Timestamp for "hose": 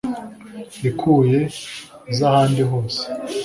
2.71-3.03